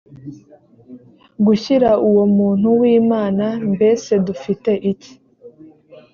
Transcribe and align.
gushyira 1.45 1.89
uwo 2.07 2.23
muntu 2.37 2.67
w 2.79 2.81
imana 2.99 3.45
mbese 3.73 4.11
dufite 4.27 4.71
iki 4.91 5.13